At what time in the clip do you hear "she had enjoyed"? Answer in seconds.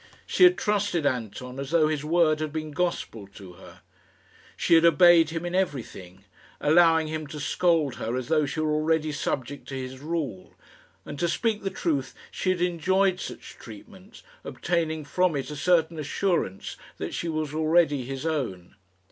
12.31-13.19